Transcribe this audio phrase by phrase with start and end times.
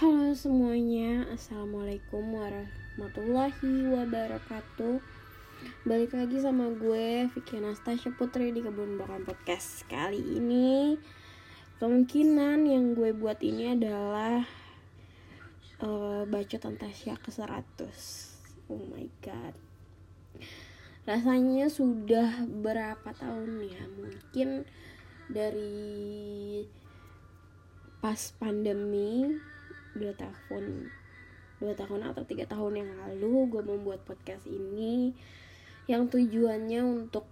[0.00, 4.96] Halo semuanya, Assalamualaikum warahmatullahi wabarakatuh.
[5.84, 9.84] Balik lagi sama gue, Vicky Anastasia Putri di Kebun Bakan Podcast.
[9.92, 10.96] Kali ini,
[11.76, 14.48] kemungkinan yang gue buat ini adalah
[15.84, 19.52] uh, Bacot Tasya ke 100 Oh my god.
[21.04, 23.84] Rasanya sudah berapa tahun ya?
[24.00, 24.64] Mungkin
[25.28, 26.64] dari
[28.00, 29.36] pas pandemi
[29.96, 30.90] dua tahun
[31.60, 35.12] dua tahun atau tiga tahun yang lalu gue membuat podcast ini
[35.90, 37.28] yang tujuannya untuk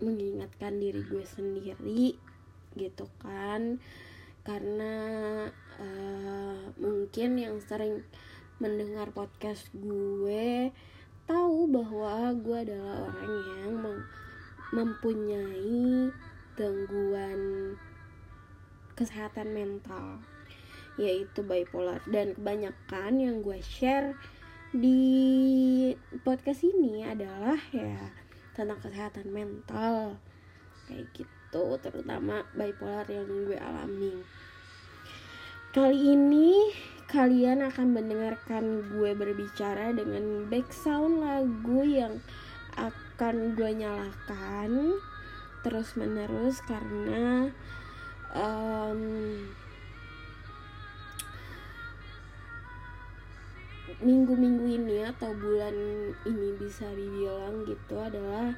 [0.00, 2.16] mengingatkan diri gue sendiri
[2.78, 3.82] gitu kan.
[4.40, 4.94] Karena
[5.76, 8.04] uh, mungkin yang sering
[8.60, 10.72] mendengar podcast gue
[11.28, 13.98] tahu bahwa gue adalah orang yang mem
[14.70, 16.12] mempunyai
[16.54, 17.74] gangguan
[18.94, 20.22] kesehatan mental
[21.00, 22.04] yaitu bipolar.
[22.04, 24.12] Dan kebanyakan yang gue share
[24.70, 25.00] di
[26.22, 28.12] podcast ini adalah ya
[28.52, 30.20] tentang kesehatan mental.
[30.84, 34.20] Kayak gitu terutama bipolar yang gue alami.
[35.70, 36.68] Kali ini
[37.10, 42.14] kalian akan mendengarkan gue berbicara dengan background lagu yang
[42.78, 44.94] akan gue nyalakan
[45.60, 47.50] terus menerus karena
[48.32, 49.02] um,
[53.98, 55.74] minggu-minggu ini atau bulan
[56.22, 58.54] ini bisa dibilang gitu adalah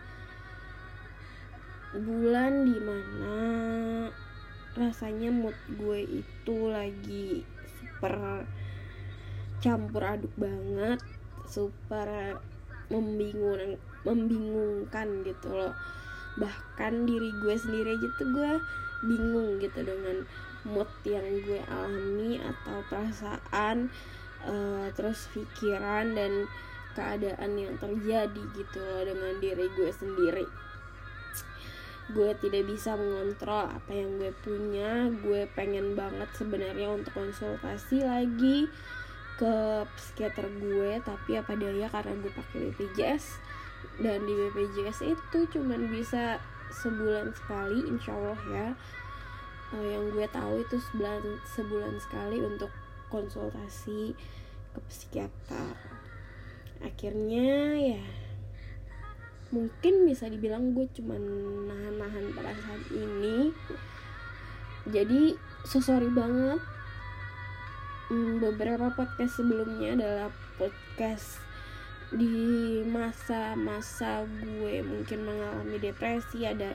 [1.96, 3.38] bulan di mana
[4.76, 7.44] rasanya mood gue itu lagi
[7.80, 8.44] super
[9.60, 11.00] campur aduk banget
[11.48, 12.40] super
[12.88, 15.74] membingung membingungkan gitu loh.
[16.40, 18.52] Bahkan diri gue sendiri aja tuh gue
[19.04, 20.24] bingung gitu dengan
[20.64, 23.92] mood yang gue alami atau perasaan
[24.46, 26.46] uh, terus pikiran dan
[26.92, 30.46] keadaan yang terjadi gitu loh dengan diri gue sendiri.
[32.12, 35.08] Gue tidak bisa mengontrol apa yang gue punya.
[35.22, 38.68] Gue pengen banget sebenarnya untuk konsultasi lagi
[39.40, 43.40] ke psikiater gue tapi apa daya karena gue pakai BPJS
[44.04, 46.36] dan di BPJS itu cuman bisa
[46.70, 48.68] sebulan sekali insya Allah ya.
[49.72, 52.68] Uh, yang gue tahu itu sebulan sebulan sekali untuk
[53.12, 54.16] konsultasi
[54.72, 55.76] ke psikiater.
[56.80, 58.04] Akhirnya ya
[59.52, 61.20] mungkin bisa dibilang gue cuman
[61.68, 63.52] nahan-nahan perasaan ini.
[64.88, 65.36] Jadi
[65.68, 66.58] so sorry banget.
[68.08, 71.38] Hmm, beberapa podcast sebelumnya adalah podcast
[72.12, 76.48] di masa-masa gue mungkin mengalami depresi.
[76.48, 76.72] Ada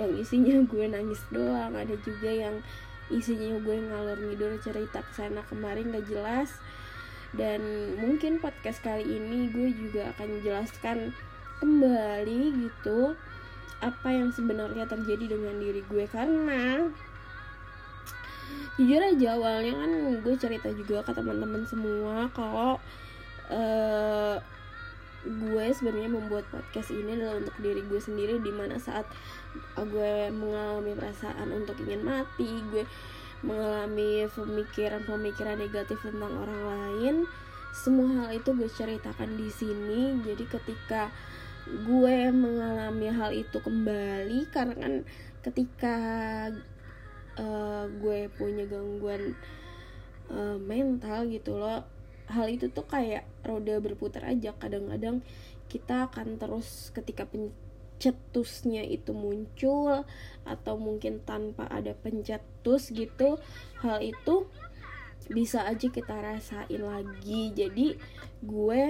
[0.00, 2.58] yang isinya gue nangis doang ada juga yang
[3.12, 6.50] isinya gue ngalor ngidul cerita ke sana kemarin gak jelas.
[7.34, 7.60] Dan
[7.98, 11.10] mungkin podcast kali ini gue juga akan jelaskan
[11.58, 13.18] kembali gitu
[13.82, 16.04] apa yang sebenarnya terjadi dengan diri gue.
[16.06, 16.86] Karena
[18.78, 19.92] jujur aja awalnya kan
[20.22, 22.78] gue cerita juga ke teman-teman semua kalau
[23.50, 24.36] uh,
[25.24, 29.08] gue sebenarnya membuat podcast ini adalah untuk diri gue sendiri di mana saat
[29.76, 32.84] gue mengalami perasaan untuk ingin mati gue
[33.44, 37.14] mengalami pemikiran-pemikiran negatif tentang orang lain
[37.74, 40.22] semua hal itu gue ceritakan di sini.
[40.22, 41.10] Jadi ketika
[41.66, 44.94] gue mengalami hal itu kembali karena kan
[45.42, 45.96] ketika
[47.40, 49.34] uh, gue punya gangguan
[50.30, 51.82] uh, mental gitu loh
[52.34, 54.50] hal itu tuh kayak roda berputar aja.
[54.58, 55.22] Kadang-kadang
[55.70, 60.02] kita akan terus ketika pencetusnya itu muncul
[60.42, 63.38] atau mungkin tanpa ada pencetus gitu
[63.80, 64.50] hal itu
[65.30, 67.54] bisa aja kita rasain lagi.
[67.54, 67.96] Jadi
[68.44, 68.82] gue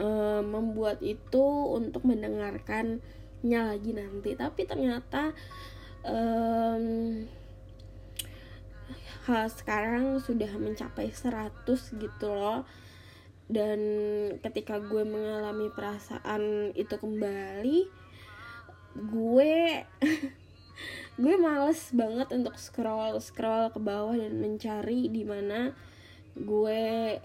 [0.00, 4.34] uh, membuat itu untuk mendengarkannya lagi nanti.
[4.34, 5.36] Tapi ternyata
[6.02, 7.26] um,
[9.48, 11.64] sekarang sudah mencapai 100
[12.00, 12.64] gitu loh.
[13.48, 13.80] Dan
[14.44, 17.88] ketika gue mengalami perasaan itu kembali
[18.98, 19.54] gue
[21.22, 25.72] gue males banget untuk scroll scroll ke bawah dan mencari di mana
[26.36, 27.16] gue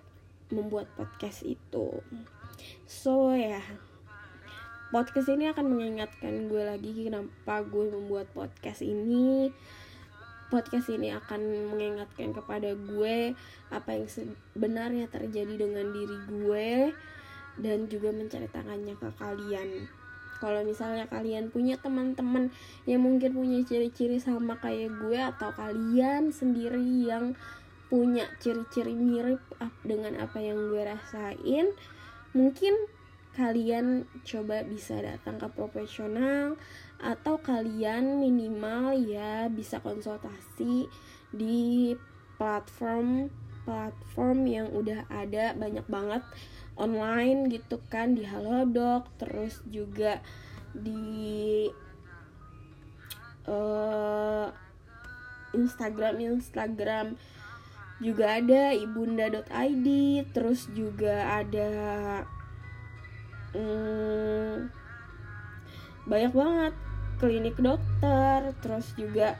[0.53, 1.99] membuat podcast itu.
[2.85, 3.61] So ya
[4.93, 9.49] podcast ini akan mengingatkan gue lagi kenapa gue membuat podcast ini
[10.53, 13.33] podcast ini akan mengingatkan kepada gue
[13.73, 16.69] apa yang sebenarnya terjadi dengan diri gue
[17.57, 19.89] dan juga menceritakannya ke kalian.
[20.37, 22.53] Kalau misalnya kalian punya teman-teman
[22.85, 27.33] yang mungkin punya ciri-ciri sama kayak gue atau kalian sendiri yang
[27.89, 29.41] punya ciri-ciri mirip
[29.81, 31.69] dengan apa yang gue rasain
[32.33, 32.73] mungkin
[33.33, 36.57] kalian coba bisa datang ke profesional
[37.03, 40.87] atau kalian minimal ya bisa konsultasi
[41.35, 41.91] di
[42.39, 43.27] platform
[43.67, 46.23] platform yang udah ada banyak banget
[46.79, 50.23] online gitu kan di Halodoc terus juga
[50.73, 51.67] di
[53.47, 54.47] uh,
[55.53, 57.15] Instagram Instagram
[58.01, 59.87] juga ada ibunda.id
[60.33, 61.69] terus juga ada
[63.55, 64.67] hmm,
[66.03, 66.73] banyak banget
[67.23, 69.39] klinik dokter terus juga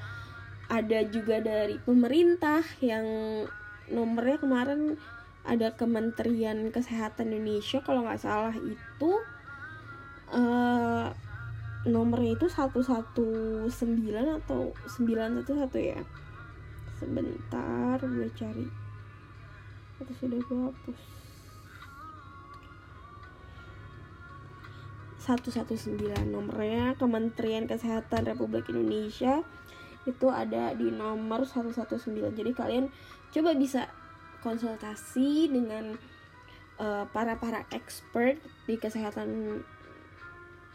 [0.71, 3.03] ada juga dari pemerintah yang
[3.91, 4.95] nomornya kemarin
[5.43, 9.11] ada Kementerian Kesehatan Indonesia kalau nggak salah itu
[10.31, 11.11] uh,
[11.83, 13.67] nomornya itu 119
[14.15, 15.43] atau 911
[15.83, 15.99] ya.
[16.95, 18.67] Sebentar gue cari.
[19.99, 21.22] Atau sudah gue hapus
[25.23, 29.39] 119 nomornya Kementerian Kesehatan Republik Indonesia
[30.03, 32.91] itu ada di nomor 119 jadi kalian
[33.31, 33.87] coba bisa
[34.43, 35.95] konsultasi dengan
[36.75, 38.35] uh, para para expert
[38.67, 39.63] di kesehatan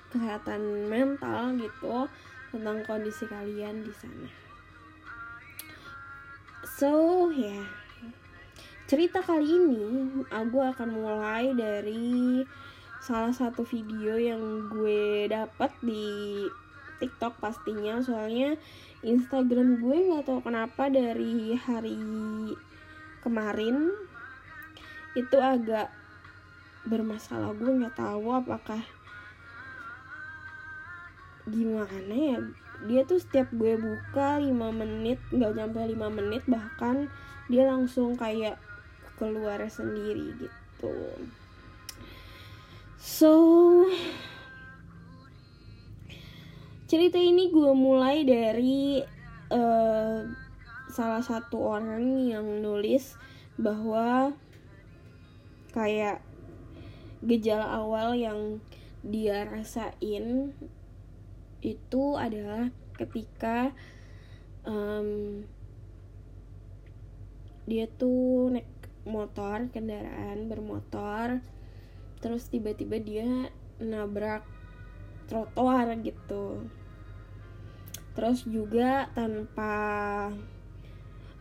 [0.08, 2.08] kesehatan mental gitu
[2.48, 4.32] tentang kondisi kalian di sana.
[6.64, 7.52] So ya.
[7.52, 7.68] Yeah.
[8.88, 9.84] cerita kali ini
[10.32, 12.40] aku akan mulai dari
[13.08, 16.44] salah satu video yang gue dapat di
[17.00, 18.05] TikTok pastinya.
[18.05, 18.60] Soalnya
[19.00, 21.96] Instagram gue nggak tahu kenapa dari hari
[23.25, 23.88] kemarin
[25.16, 25.88] itu agak
[26.84, 27.56] bermasalah.
[27.56, 28.84] Gue nggak tahu apakah
[31.49, 32.38] gimana ya.
[32.84, 37.08] Dia tuh setiap gue buka 5 menit nggak nyampe 5 menit bahkan
[37.49, 38.61] dia langsung kayak
[39.16, 40.94] keluar sendiri gitu
[42.98, 43.86] So
[46.90, 48.98] cerita ini gue mulai dari
[49.54, 50.26] uh,
[50.90, 53.14] salah satu orang yang nulis
[53.54, 54.34] bahwa
[55.70, 56.26] kayak
[57.22, 58.58] gejala awal yang
[59.06, 60.50] dia rasain
[61.62, 63.70] itu adalah ketika
[64.66, 65.46] um,
[67.70, 68.66] dia tuh naik
[69.06, 71.38] motor kendaraan bermotor
[72.18, 74.42] terus tiba-tiba dia nabrak
[75.30, 76.66] trotoar gitu.
[78.18, 79.76] Terus juga tanpa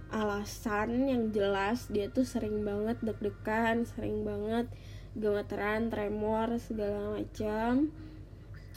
[0.08, 4.72] alasan yang jelas dia tuh sering banget deg-degan sering banget
[5.18, 7.90] gemeteran tremor segala macam.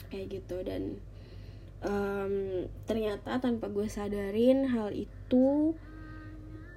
[0.09, 0.57] Kayak gitu.
[0.65, 0.97] Dan
[1.85, 5.77] um, ternyata tanpa gue sadarin hal itu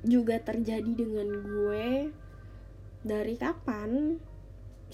[0.05, 2.13] juga terjadi dengan gue.
[3.05, 4.21] Dari kapan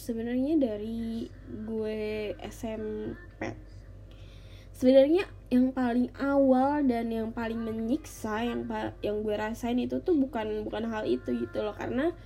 [0.01, 3.71] sebenarnya dari gue SMP
[4.81, 8.65] sebenarnya yang paling awal dan yang paling menyiksa yang
[9.05, 11.77] yang gue rasain itu tuh bukan bukan hal itu gitu loh.
[11.77, 12.17] Karena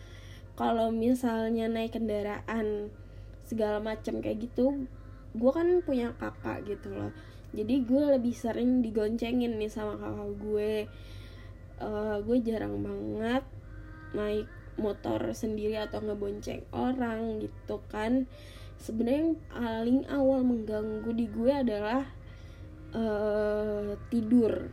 [0.54, 2.94] kalau misalnya naik kendaraan
[3.42, 4.86] segala macam kayak gitu
[5.34, 7.10] gue kan punya kakak gitu loh.
[7.50, 10.72] Jadi gue lebih sering digoncengin nih sama kakak gue.
[11.82, 13.42] Uh, gue jarang banget
[14.14, 18.26] naik motor sendiri atau ngebonceng orang gitu kan.
[18.78, 22.04] Sebenarnya yang paling awal mengganggu di gue adalah
[22.92, 24.68] uh, tidur.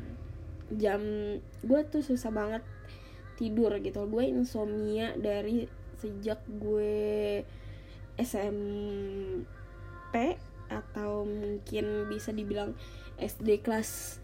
[0.71, 1.01] Jam
[1.41, 2.63] gue tuh susah banget
[3.37, 4.03] tidur gitu.
[4.09, 5.67] Gue insomnia dari
[6.01, 7.45] sejak gue
[8.17, 9.45] SMP
[10.71, 12.73] atau mungkin bisa dibilang
[13.19, 14.17] SD kelas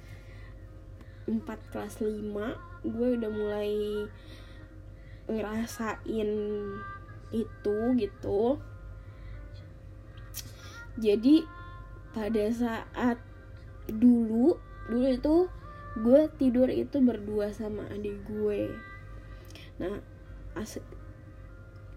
[1.28, 1.44] 4
[1.76, 3.72] kelas 5 gue udah mulai
[5.28, 6.32] ngerasain
[7.36, 8.58] itu gitu.
[10.98, 11.46] Jadi
[12.16, 13.20] pada saat
[13.86, 14.58] dulu
[14.88, 15.36] dulu itu
[16.00, 18.72] gue tidur itu berdua sama adik gue.
[19.78, 20.00] Nah
[20.56, 20.84] asik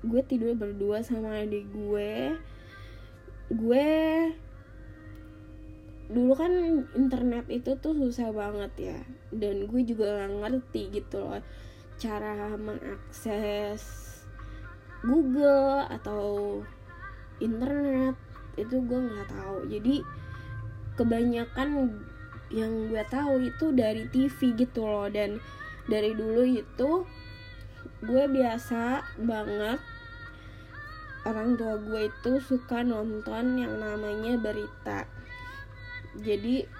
[0.04, 2.36] gue tidur berdua sama adik gue.
[3.50, 3.88] Gue
[6.10, 6.52] dulu kan
[6.98, 8.98] internet itu tuh susah banget ya.
[9.30, 11.40] Dan gue juga gak ngerti gitu loh
[12.00, 13.84] cara mengakses
[15.04, 16.64] Google atau
[17.44, 18.16] internet
[18.56, 19.68] itu gue nggak tahu.
[19.68, 20.00] Jadi
[20.96, 22.00] kebanyakan
[22.48, 25.12] yang gue tahu itu dari TV gitu loh.
[25.12, 25.44] Dan
[25.92, 27.04] dari dulu itu
[28.00, 29.80] gue biasa banget
[31.28, 35.04] orang tua gue itu suka nonton yang namanya berita.
[36.16, 36.79] Jadi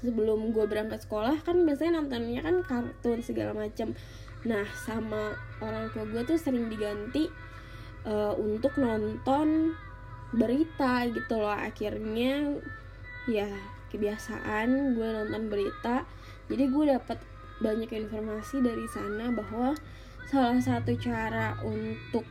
[0.00, 3.98] sebelum gue berangkat sekolah kan biasanya nontonnya kan kartun segala macam
[4.46, 7.26] nah sama orang tua gue tuh sering diganti
[8.06, 9.74] uh, untuk nonton
[10.32, 11.54] berita gitu loh.
[11.54, 12.60] Akhirnya
[13.28, 13.48] ya
[13.92, 16.04] kebiasaan gue nonton berita.
[16.48, 17.18] Jadi gue dapat
[17.58, 19.74] banyak informasi dari sana bahwa
[20.28, 22.24] salah satu cara untuk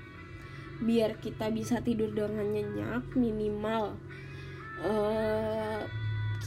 [0.77, 3.97] biar kita bisa tidur dengan nyenyak minimal
[4.85, 5.81] uh,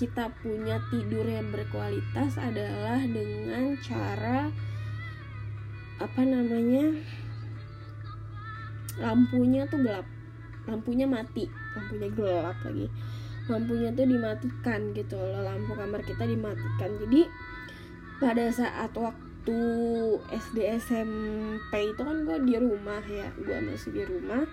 [0.00, 4.48] kita punya tidur yang berkualitas adalah dengan cara
[6.00, 6.96] apa namanya
[8.96, 10.08] lampunya tuh gelap.
[10.64, 11.44] Lampunya mati
[11.76, 12.88] lampunya gelap lagi.
[13.44, 16.96] Lampunya tuh dimatikan gitu loh lampu kamar kita dimatikan.
[17.04, 17.28] Jadi
[18.16, 19.60] pada saat waktu
[20.32, 24.48] SD SMP itu kan gue di rumah ya gue masih di rumah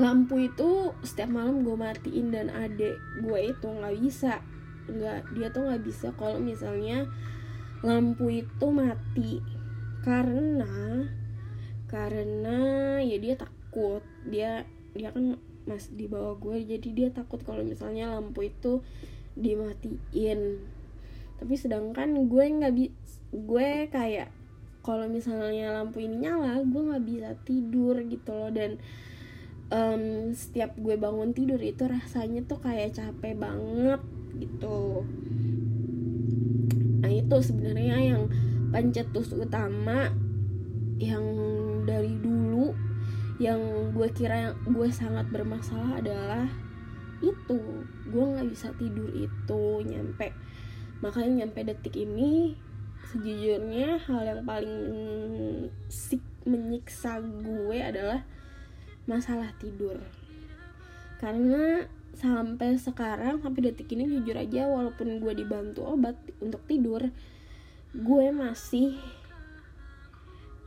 [0.00, 4.40] lampu itu setiap malam gue matiin dan adek gue itu nggak bisa.
[4.88, 7.04] Nggak dia tuh nggak bisa kalau misalnya
[7.84, 9.44] lampu itu mati.
[10.00, 11.04] Karena
[11.92, 12.58] karena
[13.04, 14.00] ya dia takut.
[14.24, 14.64] Dia
[14.96, 18.80] dia kan mas di bawah gue jadi dia takut kalau misalnya lampu itu
[19.36, 20.56] dimatiin.
[21.36, 22.88] Tapi sedangkan gue nggak bi
[23.32, 24.32] gue kayak
[24.82, 28.48] kalau misalnya lampu ini nyala gue nggak bisa tidur gitu loh.
[28.48, 28.80] Dan
[29.72, 34.00] um, setiap gue bangun tidur itu rasanya tuh kayak capek banget
[34.36, 35.08] gitu.
[37.00, 38.22] Nah itu sebenarnya yang
[38.70, 40.12] pencetus utama
[41.00, 41.24] yang
[41.88, 42.76] dari dulu
[43.40, 46.46] yang gue kira gue sangat bermasalah adalah
[47.24, 47.58] itu.
[48.12, 50.30] Gue nggak bisa tidur itu nyampe.
[51.02, 52.54] Makanya nyampe detik ini
[53.10, 54.78] sejujurnya hal yang paling
[55.90, 58.22] sik menyiksa gue adalah
[59.06, 59.98] masalah tidur.
[61.18, 66.12] Karena sampai sekarang sampai detik ini jujur aja walaupun gue dibantu obat
[66.44, 67.08] untuk tidur
[67.92, 69.00] gue masih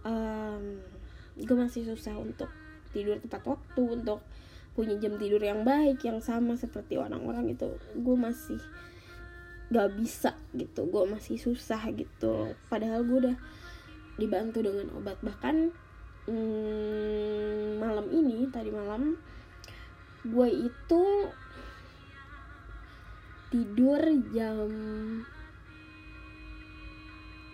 [0.02, 0.82] um,
[1.38, 2.50] gue masih susah untuk
[2.94, 4.26] tidur tepat waktu untuk
[4.74, 7.80] punya jam tidur yang baik yang sama seperti orang-orang itu.
[7.96, 8.60] Gue masih
[9.74, 12.54] gak bisa gitu gue masih susah gitu.
[12.70, 13.38] Padahal gue udah
[14.22, 15.18] dibantu dengan obat.
[15.26, 15.74] Bahkan
[16.30, 19.18] hmm, malam ini tadi malam
[20.26, 21.04] gue itu
[23.54, 24.02] tidur
[24.34, 24.70] jam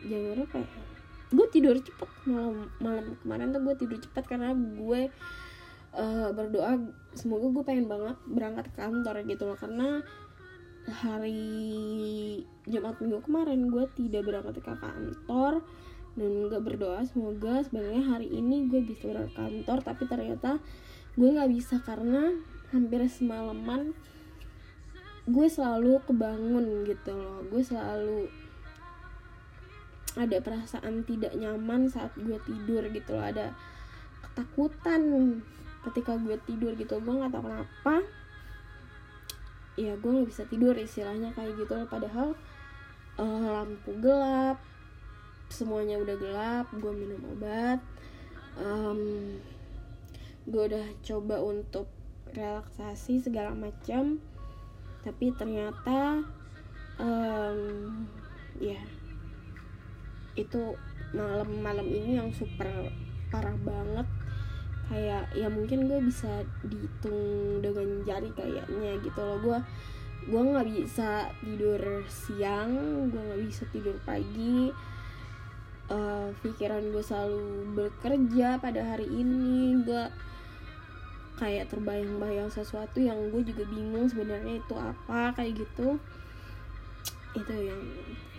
[0.01, 0.70] jam berapa ya?
[1.32, 5.12] Gue tidur cepet malam malam kemarin tuh gue tidur cepet karena gue
[5.96, 6.80] uh, berdoa
[7.16, 10.04] semoga gue pengen banget berangkat ke kantor gitu loh karena
[10.90, 11.44] hari
[12.66, 15.62] Jumat minggu kemarin gue tidak berangkat ke kantor
[16.20, 20.60] dan gak berdoa semoga sebenarnya hari ini gue bisa berangkat kantor tapi ternyata
[21.15, 22.36] gue nggak bisa karena
[22.72, 23.96] hampir semalaman
[25.30, 27.46] gue selalu kebangun gitu loh.
[27.46, 28.25] Gue selalu
[30.18, 33.25] ada perasaan tidak nyaman saat gue tidur gitu loh.
[33.30, 33.53] Ada
[34.25, 35.01] ketakutan
[35.89, 36.98] ketika gue tidur gitu.
[36.98, 37.96] Gue nggak tahu kenapa.
[39.77, 41.86] Ya gue nggak bisa tidur istilahnya kayak gitu loh.
[41.86, 42.34] Padahal
[43.22, 44.58] uh, lampu gelap
[45.51, 47.79] semuanya udah gelap gue minum obat
[48.58, 49.36] um,
[50.48, 51.86] gue udah coba untuk
[52.31, 54.17] relaksasi segala macam
[55.01, 56.25] tapi ternyata
[57.01, 57.60] um,
[58.62, 58.77] ya
[60.38, 60.77] itu
[61.12, 62.70] malam-malam ini yang super
[63.34, 64.08] parah banget.
[64.91, 69.39] Kayak ya mungkin gue bisa dihitung dengan jari kayaknya gitu loh.
[69.39, 69.60] Gue
[70.22, 72.70] gue nggak bisa tidur siang
[73.10, 74.70] gue nggak bisa tidur pagi
[75.91, 79.83] uh, pikiran gue selalu bekerja pada hari ini.
[79.83, 80.07] Gue
[81.36, 86.00] kayak terbayang-bayang sesuatu yang gue juga bingung sebenarnya itu apa kayak gitu.
[87.36, 87.81] Itu yang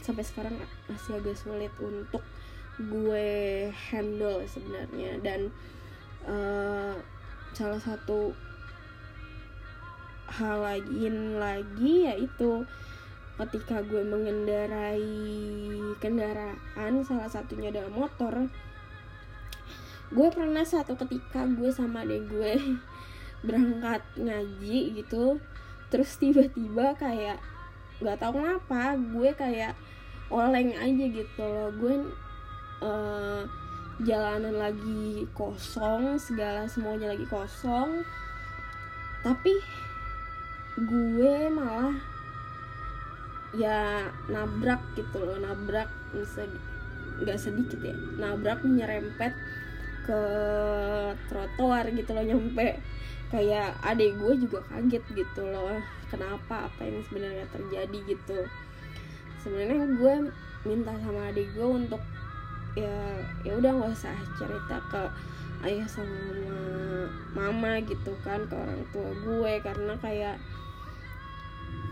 [0.01, 0.57] sampai sekarang
[0.89, 2.25] masih agak sulit untuk
[2.81, 5.21] gue handle sebenarnya.
[5.21, 5.53] Dan
[6.25, 6.97] uh,
[7.53, 8.33] salah satu
[10.33, 12.65] hal lagi lagi yaitu
[13.41, 15.09] ketika gue mengendarai
[15.99, 18.35] kendaraan salah satunya adalah motor
[20.13, 22.53] gue pernah satu ketika gue sama adek gue
[23.47, 25.41] berangkat ngaji gitu
[25.89, 27.41] terus tiba-tiba kayak
[28.03, 29.73] nggak tahu kenapa gue kayak
[30.33, 31.69] oleng aja gitu loh.
[31.77, 32.09] Gue
[32.81, 33.45] uh,
[34.03, 38.03] jalanan lagi kosong segala semuanya lagi kosong
[39.23, 39.55] tapi
[40.75, 41.95] gue malah
[43.53, 45.89] ya nabrak gitu loh nabrak
[47.21, 49.37] nggak sedikit ya nabrak nyerempet
[50.03, 50.21] ke
[51.29, 52.81] trotoar gitu loh nyampe
[53.33, 55.81] kayak adik gue juga kaget gitu loh
[56.13, 56.69] kenapa?
[56.69, 57.99] Apa yang sebenarnya terjadi?
[58.05, 58.39] gitu.
[59.41, 60.15] Sebenarnya gue
[60.69, 62.03] minta sama adik gue untuk
[62.77, 62.97] ya
[63.45, 65.03] ya udah nggak usah cerita ke
[65.69, 66.57] ayah sama
[67.37, 70.37] mama gitu kan ke orang tua gue karena kayak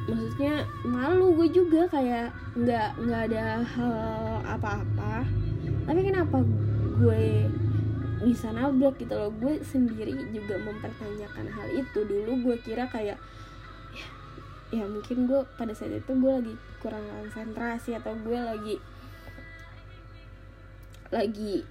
[0.08, 3.94] maksudnya malu gue juga kayak nggak nggak ada hal
[4.46, 5.26] apa-apa.
[5.84, 6.40] Tapi kenapa
[7.00, 7.50] gue
[8.24, 9.32] bisa nabrak gitu loh?
[9.32, 11.98] Gue sendiri juga mempertanyakan hal itu.
[12.04, 13.18] Dulu gue kira kayak
[13.92, 14.06] ya,
[14.72, 18.76] ya mungkin gue pada saat itu gue lagi kurang konsentrasi atau gue lagi
[21.10, 21.64] lagi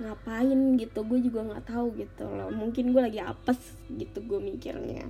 [0.00, 1.00] ngapain gitu.
[1.04, 2.48] Gue juga nggak tahu gitu loh.
[2.52, 5.08] Mungkin gue lagi apes gitu gue mikirnya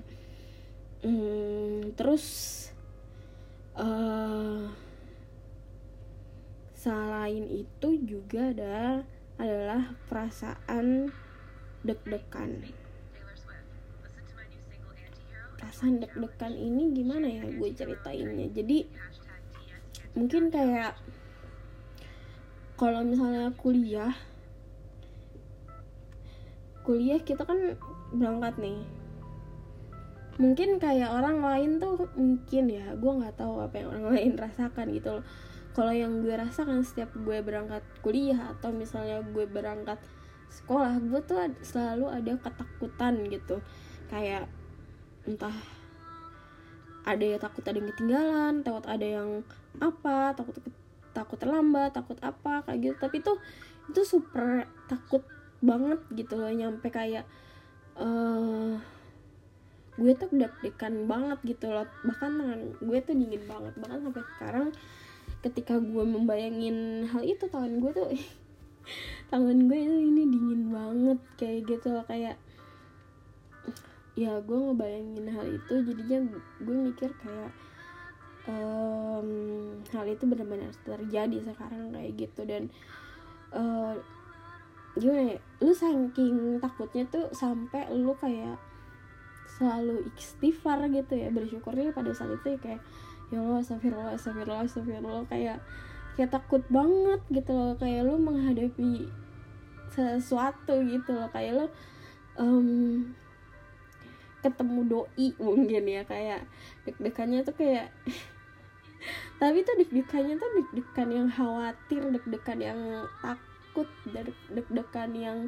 [1.04, 2.24] hmm, terus
[3.76, 4.68] uh,
[6.76, 9.04] selain itu juga ada
[9.40, 11.08] adalah perasaan
[11.84, 12.60] deg-degan.
[15.56, 18.52] Perasaan deg-degan ini gimana ya gue ceritainnya?
[18.52, 18.84] Jadi
[20.16, 20.96] mungkin kayak
[22.80, 24.16] kalau misalnya kuliah
[26.80, 27.76] kuliah kita kan
[28.10, 28.80] berangkat nih
[30.38, 34.86] mungkin kayak orang lain tuh mungkin ya gue nggak tahu apa yang orang lain rasakan
[34.94, 35.24] gitu loh.
[35.70, 39.98] Kalau yang gue rasakan setiap gue berangkat kuliah atau misalnya gue berangkat
[40.50, 43.62] sekolah gue tuh selalu ada ketakutan gitu.
[44.10, 44.50] Kayak
[45.26, 45.54] entah
[47.06, 49.30] ada yang takut ada yang ketinggalan takut ada yang
[49.80, 50.60] apa takut
[51.10, 52.96] takut terlambat takut apa kayak gitu.
[52.98, 53.38] Tapi tuh
[53.90, 55.22] itu super takut
[55.60, 57.28] banget gitu loh nyampe kayak
[58.00, 58.80] uh,
[59.98, 61.86] gue tuh deg-degan banget gitu loh.
[62.06, 63.74] Bahkan tangan gue tuh dingin banget.
[63.80, 64.66] Bahkan sampai sekarang
[65.40, 68.08] ketika gue membayangin hal itu tangan gue tuh
[69.32, 72.04] tangan gue itu ini dingin banget kayak gitu loh.
[72.06, 72.36] Kayak
[74.18, 76.18] ya gue ngebayangin hal itu jadinya
[76.60, 77.50] gue mikir kayak
[78.50, 79.28] um,
[79.90, 82.40] hal itu benar-benar terjadi sekarang kayak gitu.
[82.46, 82.70] Dan
[83.50, 83.98] uh,
[84.98, 88.58] gimana ya lu saking takutnya tuh sampai lu kayak
[89.60, 92.80] selalu istighfar gitu ya bersyukurnya pada saat itu ya kayak
[93.28, 95.24] ya Allah astagfirullah astagfirullah astagfirullah.
[95.28, 95.60] Kayak
[96.16, 99.12] kayak takut banget gitu loh kayak lu menghadapi
[99.92, 101.66] sesuatu gitu loh kayak lu
[102.40, 102.68] um,
[104.40, 106.48] ketemu doi mungkin ya kayak
[106.88, 107.92] deg-degannya tuh kayak
[109.40, 112.80] tapi tuh deg-degannya tuh deg-degan yang khawatir deg-degan yang
[113.20, 113.88] takut
[114.52, 115.38] deg-degan yang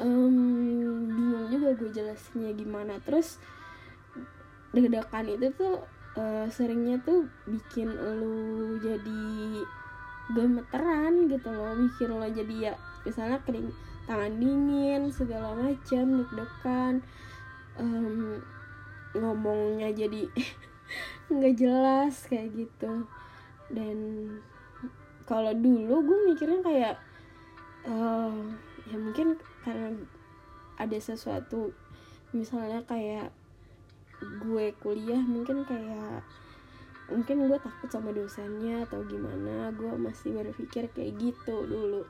[0.00, 2.98] um, bingung juga gue jelasinnya gimana.
[3.02, 3.38] Terus
[4.74, 5.86] deg-degan itu tuh
[6.18, 9.22] uh, seringnya tuh bikin lu jadi
[10.34, 11.74] gemeteran gitu loh.
[11.78, 13.70] Bikin lo jadi ya misalnya kering
[14.04, 16.94] tangan dingin segala macam deg-degan.
[17.74, 18.38] Um,
[19.14, 20.26] ngomongnya jadi
[21.32, 23.06] nggak jelas kayak gitu.
[23.70, 23.98] Dan
[25.24, 26.94] kalau dulu gue mikirnya kayak
[27.88, 28.36] uh,
[28.84, 29.96] ya mungkin karena
[30.76, 31.72] ada sesuatu
[32.36, 33.32] misalnya kayak
[34.20, 36.22] gue kuliah mungkin kayak
[37.10, 42.02] mungkin gue takut sama dosennya atau gimana gue masih berpikir kayak gitu dulu.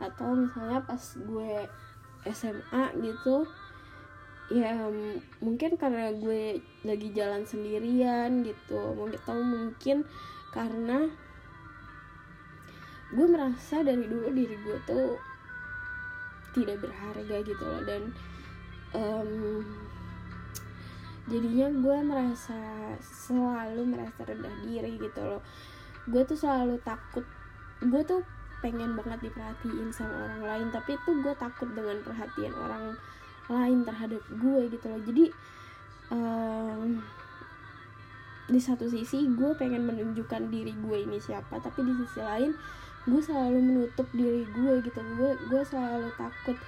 [0.00, 1.68] Atau misalnya pas gue
[2.26, 3.46] SMA gitu
[4.46, 4.78] ya
[5.42, 8.96] mungkin karena gue lagi jalan sendirian gitu.
[8.96, 9.96] Mungkin atau mungkin
[10.50, 11.12] karena
[13.12, 15.20] gue merasa dari dulu diri gue tuh
[16.56, 17.82] tidak berharga gitu loh.
[17.84, 18.02] Dan
[18.96, 19.60] um,
[21.28, 22.60] jadinya gue merasa
[23.04, 25.42] selalu merasa rendah diri gitu loh.
[26.08, 27.26] Gue tuh selalu takut
[27.84, 28.24] gue tuh
[28.64, 32.96] pengen banget diperhatiin sama orang lain tapi itu gue takut dengan perhatian orang
[33.52, 35.00] lain terhadap gue gitu loh.
[35.04, 35.24] Jadi
[36.08, 37.04] um,
[38.46, 42.54] di satu sisi gue pengen menunjukkan diri gue ini siapa tapi di sisi lain
[43.06, 45.00] gue selalu menutup diri gue gitu.
[45.16, 46.58] Gue gue selalu takut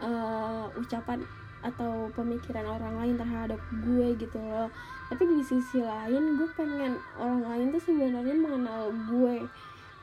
[0.00, 1.20] uh, ucapan
[1.64, 4.68] atau pemikiran orang lain terhadap gue gitu loh.
[5.08, 9.48] Tapi di sisi lain gue pengen orang lain tuh sebenarnya mengenal gue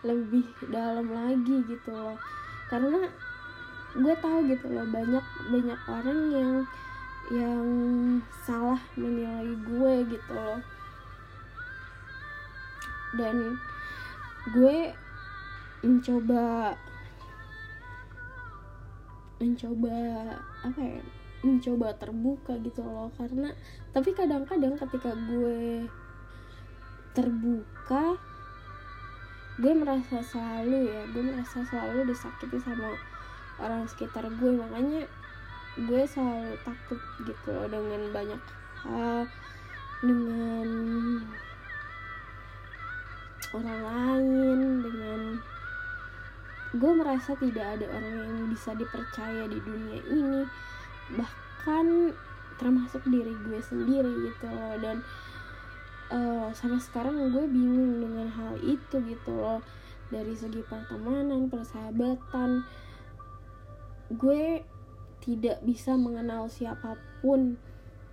[0.02, 2.17] lebih dalam lagi gitu loh.
[2.70, 3.06] Karena
[3.91, 6.52] gue tahu gitu loh banyak banyak orang yang
[7.32, 7.65] yang
[8.44, 10.60] salah menilai gue gitu loh.
[13.17, 13.60] Dan
[14.50, 14.96] gue
[15.82, 16.78] mencoba
[19.41, 19.98] mencoba
[20.62, 21.02] apa ya
[21.41, 23.10] mencoba terbuka gitu loh.
[23.17, 23.50] Karena
[23.89, 25.89] tapi kadang-kadang ketika gue
[27.12, 28.15] terbuka
[29.60, 32.94] gue merasa selalu ya gue merasa selalu disakiti sama
[33.58, 34.52] orang sekitar gue.
[34.54, 35.10] Makanya
[35.82, 38.41] gue selalu takut gitu loh dengan banyak
[38.86, 39.26] hal
[40.02, 40.70] dengan
[43.54, 45.20] orang lain dengan
[46.71, 50.41] gue merasa tidak ada orang yang bisa dipercaya di dunia ini.
[51.19, 51.86] Bahkan
[52.55, 54.75] termasuk diri gue sendiri gitu loh.
[54.79, 55.03] Dan
[56.15, 59.60] uh, sampai sekarang gue bingung dengan hal itu gitu loh.
[60.12, 62.63] Dari segi pertemanan persahabatan
[64.12, 64.63] gue
[65.23, 67.60] tidak bisa mengenal siapa pun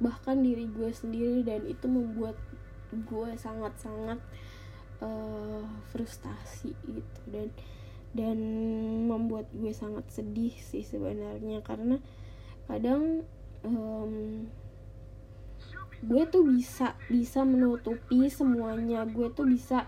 [0.02, 1.46] bahkan diri gue sendiri.
[1.46, 2.34] Dan itu membuat
[2.90, 4.18] gue sangat-sangat
[4.98, 5.62] uh,
[5.94, 7.20] frustasi gitu.
[7.30, 7.54] Dan
[8.18, 8.38] dan
[9.06, 11.62] membuat gue sangat sedih sih sebenarnya.
[11.62, 12.02] Karena
[12.66, 13.22] kadang
[13.62, 14.44] um,
[16.02, 19.06] gue tuh bisa bisa menutupi semuanya.
[19.06, 19.86] Gue tuh bisa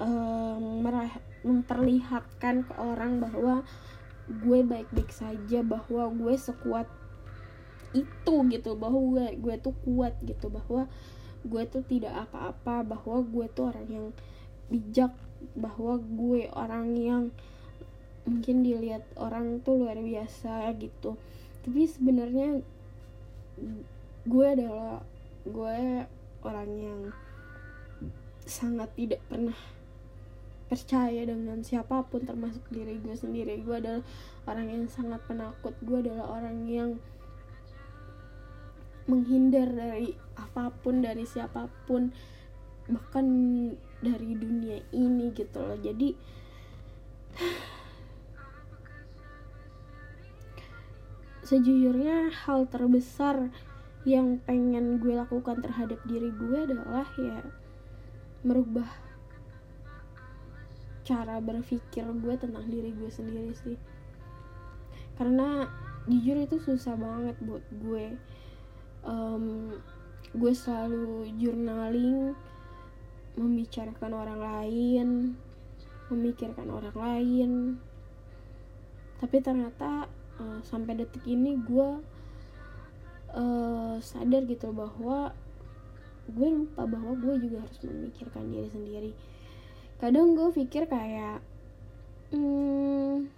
[0.00, 1.12] um, merah,
[1.44, 3.60] memperlihatkan ke orang bahwa
[4.24, 6.88] gue baik-baik saja bahwa gue sekuat
[7.92, 10.88] itu gitu bahwa gue gue tuh kuat gitu bahwa
[11.44, 14.06] gue tuh tidak apa-apa bahwa gue tuh orang yang
[14.72, 15.12] bijak
[15.52, 17.24] bahwa gue orang yang
[18.24, 21.20] mungkin dilihat orang tuh luar biasa gitu.
[21.64, 22.64] Tapi sebenarnya
[24.24, 25.04] gue adalah
[25.44, 26.08] gue
[26.44, 27.00] orang yang
[28.44, 29.56] sangat tidak pernah
[30.64, 33.60] percaya dengan siapa pun termasuk diri gue sendiri.
[33.60, 34.02] Gue adalah
[34.48, 35.76] orang yang sangat penakut.
[35.84, 36.90] Gue adalah orang yang
[39.04, 42.08] menghindar dari apa pun dari siapa pun.
[42.88, 43.26] Bahkan
[44.04, 45.80] dari dunia ini gitu loh.
[45.80, 46.12] Jadi
[51.44, 53.48] sejujurnya hal terbesar
[54.04, 57.40] yang pengen gue lakukan terhadap diri gue adalah ya
[58.44, 58.88] merubah
[61.04, 63.76] cara berpikir gue tentang diri gue sendiri sih.
[65.20, 65.68] Karena
[66.08, 68.16] jujur itu susah banget buat gue.
[69.04, 69.76] Um,
[70.32, 72.32] gue selalu journaling
[73.34, 75.08] membicarakan orang lain.
[76.10, 77.50] Memikirkan orang lain.
[79.18, 81.88] Tapi ternyata uh, sampai detik ini gue
[83.34, 85.34] uh, sadar gitu bahwa
[86.24, 89.10] gue lupa bahwa gue juga harus memikirkan diri sendiri.
[90.00, 91.40] Kadang gue pikir kayak
[92.32, 93.28] hmm,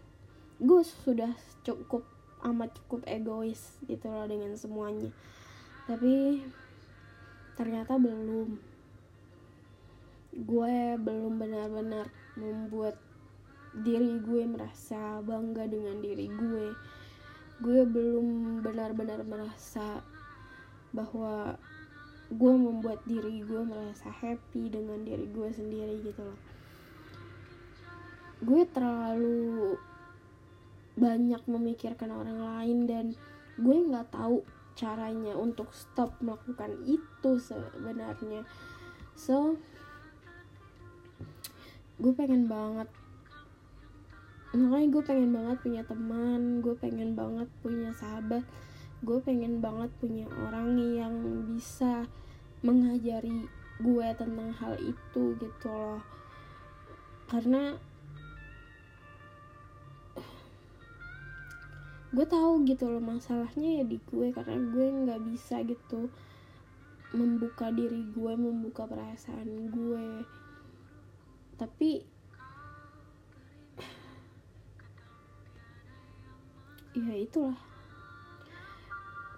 [0.62, 1.34] gue sudah
[1.66, 2.06] cukup
[2.46, 5.10] amat cukup egois gitu loh dengan semuanya.
[5.86, 6.42] Tapi
[7.58, 8.75] ternyata belum
[10.36, 13.00] gue belum benar-benar membuat
[13.72, 16.66] diri gue merasa bangga dengan diri gue.
[17.64, 20.04] Gue belum benar-benar merasa
[20.92, 21.56] bahwa
[22.28, 26.40] gue membuat diri gue merasa happy dengan diri gue sendiri gitu loh.
[28.44, 29.80] Gue terlalu
[30.96, 33.06] banyak memikirkan orang lain dan
[33.56, 34.44] gue nggak tahu
[34.76, 38.44] caranya untuk stop melakukan itu sebenarnya.
[39.16, 39.56] So
[41.96, 42.88] gue pengen banget.
[44.56, 48.44] Makanya gue pengen banget punya teman gue pengen banget punya sahabat
[49.04, 51.14] gue pengen banget punya orang yang
[51.52, 52.08] bisa
[52.64, 53.44] mengajari
[53.76, 56.00] gue tentang hal itu gitu loh.
[57.28, 57.76] Karena
[62.16, 66.08] gue tahu gitu loh masalahnya ya di gue karena gue nggak bisa gitu
[67.12, 70.24] membuka diri gue membuka perasaan gue
[71.56, 72.04] tapi
[76.96, 77.58] ya itulah.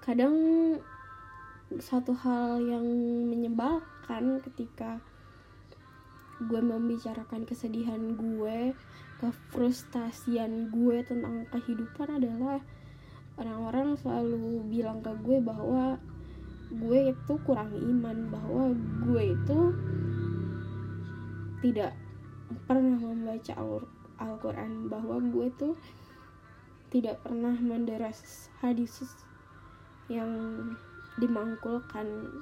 [0.02, 0.34] Kadang
[1.76, 2.86] satu hal yang
[3.28, 5.02] menyebalkan ketika
[6.38, 8.72] gue membicarakan kesedihan gue
[9.18, 12.62] kefrustasian gue tentang kehidupan adalah
[13.34, 15.98] orang-orang selalu bilang ke gue bahwa
[16.70, 18.64] gue itu kurang iman bahwa
[19.02, 19.60] gue itu
[21.58, 21.92] tidak
[22.64, 23.52] pernah membaca
[24.18, 25.74] Al-Quran bahwa gue tuh
[26.88, 29.04] tidak pernah menderas hadis
[30.08, 30.32] yang
[31.20, 32.32] dimangkulkan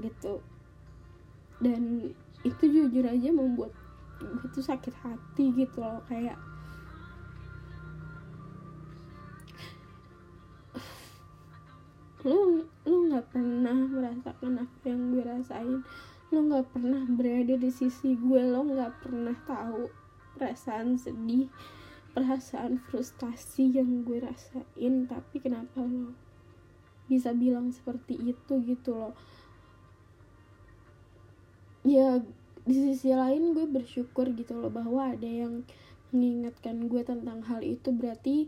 [0.00, 0.42] gitu.
[1.62, 2.10] Dan
[2.42, 3.70] itu jujur aja membuat
[4.22, 6.38] gue tuh sakit hati gitu loh kayak
[12.26, 15.82] lu lu nggak pernah merasakan apa yang gue rasain
[16.32, 19.92] lu nggak pernah berada di sisi gue lo nggak pernah tahu
[20.34, 21.52] perasaan sedih
[22.12, 25.08] perasaan frustasi yang gue rasain.
[25.08, 26.12] Tapi kenapa lo
[27.08, 29.12] bisa bilang seperti itu gitu loh
[31.82, 32.22] ya
[32.62, 35.66] di sisi lain gue bersyukur gitu loh bahwa ada yang
[36.14, 37.90] mengingatkan gue tentang hal itu.
[37.90, 38.46] Berarti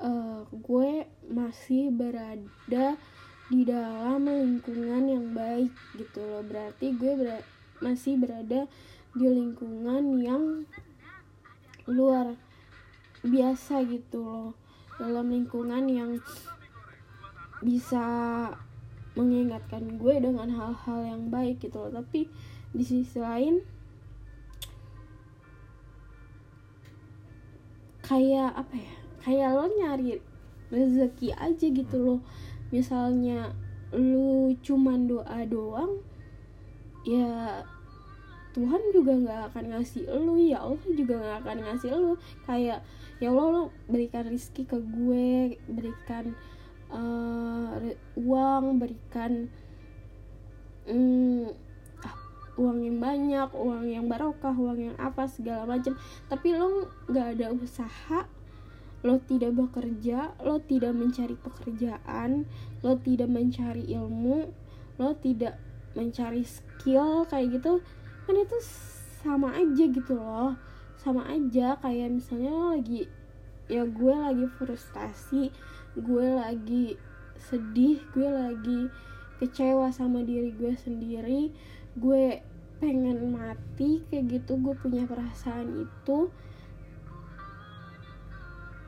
[0.00, 2.96] uh, gue masih berada
[3.50, 6.46] di dalam lingkungan yang baik gitu loh.
[6.46, 7.42] Berarti gue ber
[7.82, 8.70] masih berada
[9.10, 10.44] di lingkungan yang
[11.90, 12.38] luar
[13.26, 14.50] biasa gitu loh.
[15.02, 16.22] Dalam lingkungan yang
[17.58, 18.06] bisa
[19.18, 21.90] mengingatkan gue dengan hal-hal yang baik gitu loh.
[21.90, 22.30] Tapi
[22.70, 23.66] di sisi lain
[28.06, 28.94] kayak apa ya?
[29.20, 30.22] Kayak lo nyari
[30.70, 32.20] rezeki aja gitu loh
[32.70, 33.54] misalnya
[33.90, 35.98] lu cuman doa doang
[37.02, 37.66] ya
[38.50, 42.12] Tuhan juga nggak akan ngasih lu ya Allah juga nggak akan ngasih lu.
[42.46, 42.82] Kayak
[43.22, 46.34] ya Allah lo berikan rizki ke gue berikan
[46.90, 47.78] uh,
[48.18, 49.46] uang berikan
[50.90, 51.46] um,
[52.58, 55.94] uang yang banyak uang yang barokah uang yang apa segala macam.
[56.26, 58.26] Tapi lo nggak ada usaha
[59.00, 62.44] lo tidak bekerja, lo tidak mencari pekerjaan,
[62.84, 64.52] lo tidak mencari ilmu,
[65.00, 65.56] lo tidak
[65.96, 67.80] mencari skill kayak gitu,
[68.28, 68.56] kan itu
[69.24, 70.56] sama aja gitu loh,
[71.00, 73.08] sama aja kayak misalnya lo lagi
[73.70, 75.54] ya gue lagi frustasi,
[75.94, 76.98] gue lagi
[77.38, 78.80] sedih, gue lagi
[79.40, 81.54] kecewa sama diri gue sendiri,
[81.96, 82.24] gue
[82.82, 86.28] pengen mati kayak gitu, gue punya perasaan itu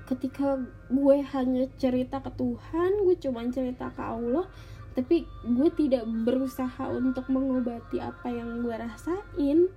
[0.08, 0.58] ketika
[0.90, 4.46] gue hanya cerita ke Tuhan gue cuma cerita ke Allah
[4.92, 9.72] tapi gue tidak berusaha untuk mengobati apa yang gue rasain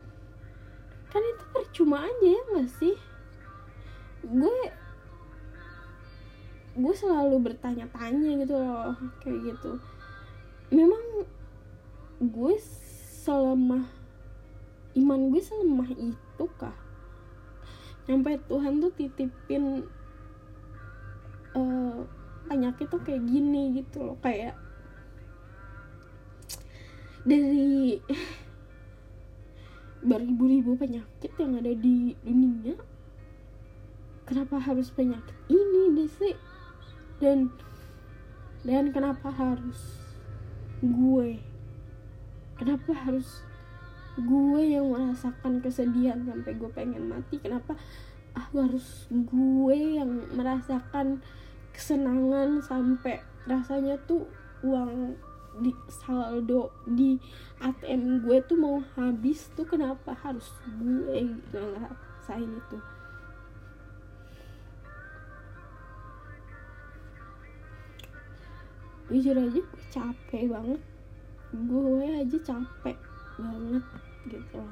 [1.15, 2.95] kan itu percuma aja ya gak sih?
[4.27, 4.51] Gue
[6.75, 8.91] gue selalu bertanya-tanya gitu loh
[9.23, 9.79] kayak gitu.
[10.75, 11.23] Memang
[12.19, 12.55] gue
[13.23, 13.87] selemah
[14.99, 16.75] iman gue selemah itu kah?
[18.03, 19.87] Sampai Tuhan tuh titipin
[22.45, 24.53] penyakit tuh kayak gini gitu loh kayak
[27.25, 27.97] dari
[30.09, 32.77] beribu-ribu penyakit yang ada di dunia
[34.29, 36.37] kenapa harus penyakit ini deh
[37.17, 37.49] dan
[38.65, 39.77] dan kenapa harus
[40.81, 41.37] gue?
[42.57, 43.45] Kenapa harus
[44.17, 47.37] gue yang merasakan kesedihan sampai gue pengen mati?
[47.37, 47.77] Kenapa
[48.35, 51.23] ah harus gue yang merasakan
[51.71, 54.27] kesenangan sampai rasanya tuh
[54.63, 55.15] uang
[55.63, 57.15] di saldo di
[57.63, 62.77] ATM gue tuh mau habis tuh kenapa harus gue gitu ngerasain itu?
[69.05, 70.81] Jujur aja gue capek banget.
[71.53, 72.97] Gue aja capek
[73.39, 73.85] banget
[74.27, 74.63] gitu.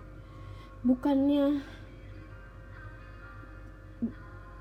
[0.83, 1.63] Bukannya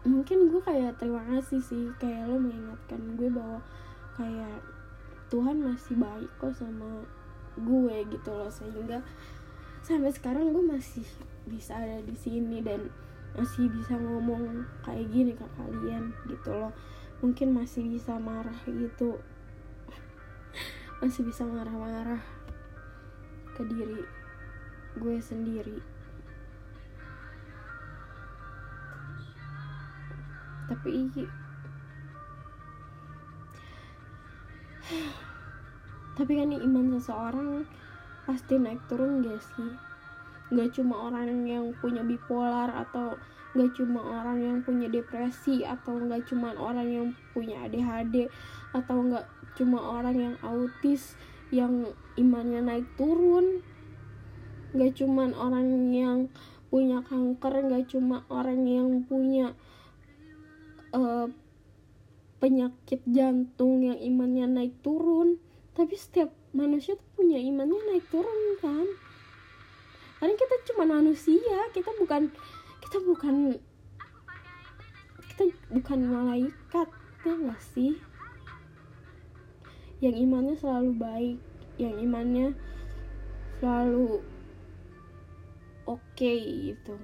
[0.03, 3.63] mungkin gue kayak terima kasih sih kayak lo mengingatkan gue bahwa
[4.19, 4.59] kayak
[5.31, 7.07] Tuhan masih baik kok sama
[7.55, 8.99] gue gitu loh sehingga
[9.87, 11.07] sampai sekarang gue masih
[11.47, 12.91] bisa ada di sini dan
[13.39, 16.73] masih bisa ngomong kayak gini ke kalian gitu loh.
[17.23, 19.23] Mungkin masih bisa marah gitu.
[21.03, 22.23] Masih bisa marah-marah
[23.55, 24.03] ke diri
[24.99, 25.92] gue sendiri
[30.73, 31.13] tapi
[36.17, 37.69] tapi kan iman seseorang
[38.25, 39.71] pasti naik turun gak sih?
[40.53, 43.17] Gak cuma orang yang punya bipolar atau
[43.53, 47.07] gak cuma orang yang punya depresi atau gak cuma orang yang
[47.37, 48.33] punya ADHD
[48.73, 51.17] atau gak cuma orang yang autis
[51.53, 53.61] yang imannya naik turun.
[54.73, 56.33] Gak cuma orang yang
[56.73, 59.53] punya kanker gak cuma orang yang punya
[60.93, 61.27] uh,
[62.43, 65.39] penyakit jantung yang imannya naik turun.
[65.73, 68.87] Tapi setiap manusia tuh punya imannya naik turun kan?
[70.21, 72.31] Karena kita cuma manusia kita bukan
[72.83, 73.59] kita bukan
[75.33, 76.89] kita bukan malaikat
[77.25, 77.97] ya gak sih?
[80.03, 81.39] Yang imannya selalu baik
[81.81, 82.53] yang imannya
[83.59, 84.21] selalu
[85.87, 86.99] oke okay, gitu.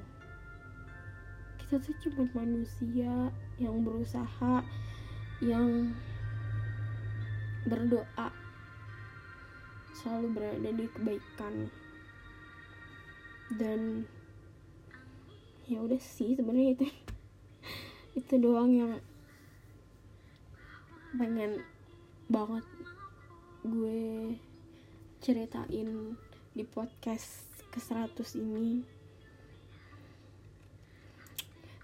[1.63, 4.63] Kita tuh cuma manusia yang berusaha
[5.43, 5.95] yang
[7.67, 8.31] berdoa
[9.99, 11.55] selalu berada di kebaikan.
[13.59, 14.07] Dan
[15.67, 16.87] ya udah sih sebenarnya itu
[18.25, 18.93] itu doang yang
[21.19, 21.61] pengen
[22.29, 22.65] banget
[23.67, 24.39] gue
[25.19, 26.15] ceritain
[26.55, 28.85] di podcast ke 100 ini.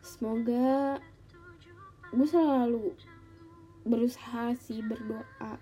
[0.05, 1.01] Semoga
[2.15, 2.95] gue selalu
[3.85, 5.59] berusaha sih berdoa.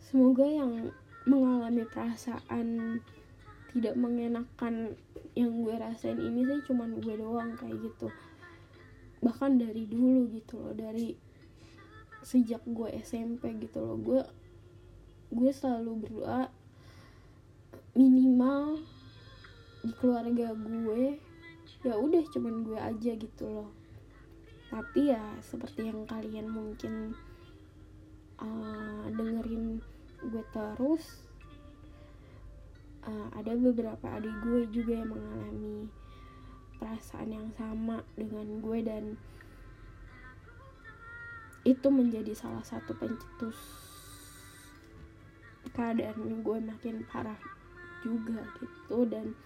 [0.00, 0.90] Semoga yang
[1.28, 2.98] mengalami perasaan
[3.72, 4.96] tidak mengenakan
[5.32, 8.08] yang gue rasain ini sih cuman gue doang kayak gitu.
[9.22, 11.14] Bahkan dari dulu gitu loh dari
[12.22, 14.22] sejak gue SMP gitu loh gue
[15.34, 16.46] gue selalu berdoa
[17.98, 18.78] minimal
[19.82, 21.18] di keluarga gue
[21.82, 23.81] ya udah cuman gue aja gitu loh
[24.72, 27.12] tapi ya seperti yang kalian mungkin
[28.40, 29.84] uh, dengerin
[30.24, 31.28] gue terus
[33.04, 35.92] uh, ada beberapa adik gue juga yang mengalami
[36.80, 39.04] perasaan yang sama dengan gue dan
[41.62, 43.54] itu menjadi salah satu pencetus
[45.70, 47.38] keadaan gue makin parah
[48.02, 49.06] juga gitu.
[49.06, 49.38] Dan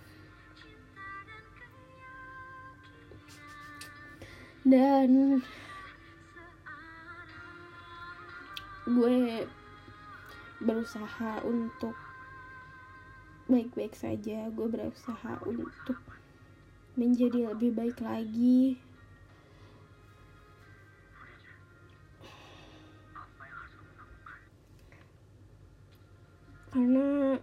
[4.67, 5.39] dan
[8.83, 9.47] gue
[10.59, 11.95] berusaha untuk
[13.47, 14.51] baik-baik saja.
[14.51, 16.03] Gue berusaha untuk
[16.99, 18.83] menjadi lebih baik lagi.
[26.75, 27.39] Karena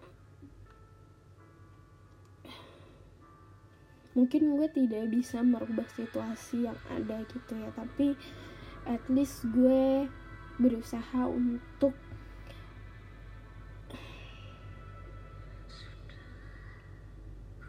[4.14, 8.14] mungkin gue tidak bisa merubah situasi yang ada gitu ya tapi
[8.86, 10.06] at least gue
[10.62, 11.98] berusaha untuk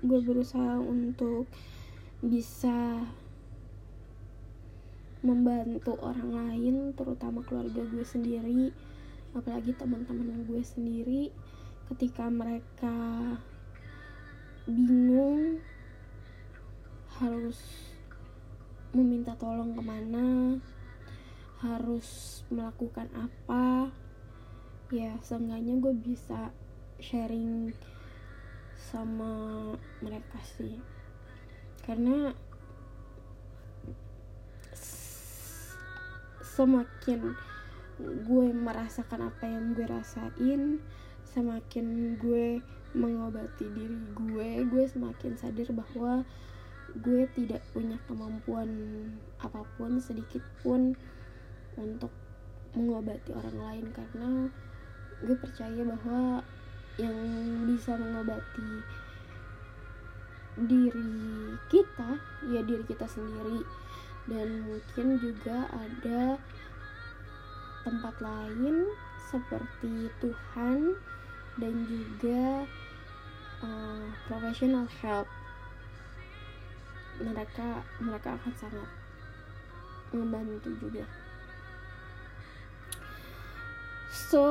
[0.04, 1.48] gue berusaha untuk
[2.20, 3.08] bisa
[5.24, 8.68] membantu orang lain terutama keluarga gue sendiri
[9.34, 11.34] apalagi teman-teman gue sendiri.
[11.90, 12.96] Ketika mereka
[14.64, 15.53] bingung
[17.22, 17.58] harus
[18.94, 20.58] meminta tolong ke mana
[21.64, 23.88] harus melakukan apa.
[24.92, 26.52] Ya seenggaknya gue bisa
[27.00, 27.72] sharing
[28.76, 29.74] sama
[30.04, 30.78] mereka sih.
[31.82, 32.34] Karena
[36.54, 37.34] semakin
[37.98, 40.78] gue merasakan apa yang gue rasain
[41.34, 42.62] semakin gue
[42.94, 46.22] mengobati diri gue gue semakin sadar bahwa
[46.94, 48.70] gue tidak punya kemampuan
[49.42, 50.94] apa pun sedikit pun
[51.74, 52.10] untuk
[52.74, 54.30] mengobati orang lain karena
[55.22, 56.42] gue percaya bahwa
[56.94, 57.18] yang
[57.66, 58.82] bisa mengobati
[60.54, 61.10] diri
[61.66, 62.14] kita
[62.50, 63.62] ya diri kita sendiri.
[64.24, 66.40] Dan mungkin juga ada
[67.84, 68.88] tempat lain
[69.28, 70.96] seperti Tuhan
[71.60, 72.64] dan juga
[73.60, 75.28] uh, professional help
[77.22, 78.90] mereka mereka akan sangat
[80.14, 81.04] membantu juga.
[84.10, 84.46] So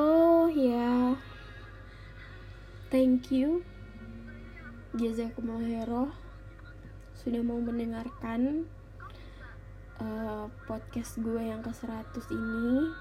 [0.52, 0.68] ya.
[0.68, 1.06] Yeah.
[2.92, 3.64] thank you.
[4.94, 6.14] Jazakumullah
[7.18, 8.70] sudah mau mendengarkan
[9.98, 12.94] uh, podcast gue yang ke 100 ini.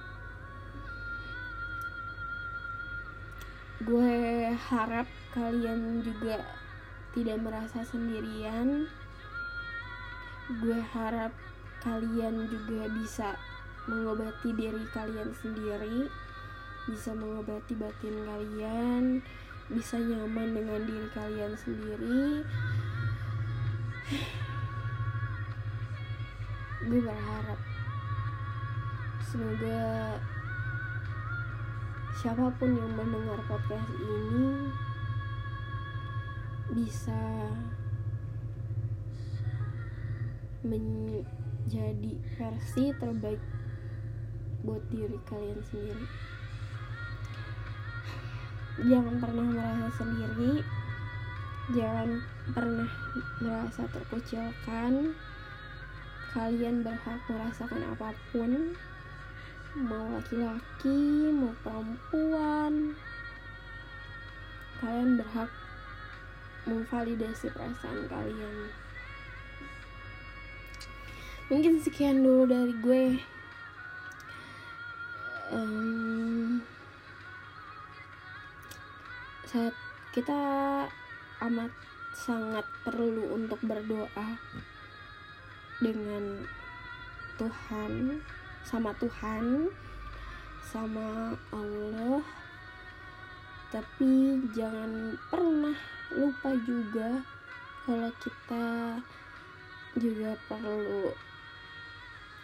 [3.83, 4.15] Gue
[4.55, 6.41] harap kalian juga
[7.13, 8.89] tidak merasa sendirian
[10.49, 11.31] gue harap
[11.83, 13.29] kalian juga bisa
[13.87, 16.07] mengobati diri kalian sendiri
[16.83, 19.23] bisa mengobati batin kalian
[19.71, 22.43] bisa nyaman dengan diri kalian sendiri.
[26.83, 27.59] Gue berharap
[29.23, 30.19] semoga
[32.19, 34.67] siapa pun yang mendengar podcast ini
[36.75, 37.47] bisa
[40.63, 43.43] menjadi versi terbaik
[44.63, 46.07] buat diri kalian sendiri.
[48.87, 50.63] Jangan pernah merasa sendiri.
[51.71, 52.09] Jangan
[52.51, 52.91] pernah
[53.39, 55.15] merasa terkucilkan
[56.33, 58.73] kalian berhak merasakan apa pun.
[59.77, 62.97] Mau laki-laki mau perempuan.
[64.81, 65.51] Kalian berhak
[66.67, 68.82] memvalidasi perasaan kalian
[71.53, 73.05] mungkin sekian dulu dari gue.
[75.53, 76.65] Um,
[79.45, 79.77] saat
[80.17, 80.41] kita
[81.45, 81.69] amat
[82.17, 84.41] sangat perlu untuk berdoa
[85.77, 86.41] dengan
[87.37, 88.17] Tuhan
[88.65, 89.69] sama Tuhan
[90.65, 92.25] sama Allah.
[93.69, 95.77] Tapi jangan pernah
[96.17, 97.21] lupa juga
[97.85, 98.97] kalau kita
[100.01, 101.13] juga perlu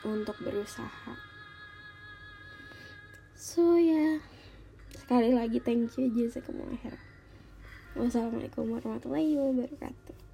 [0.08, 1.16] untuk berusaha.
[3.40, 3.96] So ya.
[3.96, 4.40] Yeah.
[5.10, 6.94] sekali lagi thank you Jessica Mahir
[7.98, 10.29] wassalamualaikum warahmatullahi wabarakatuh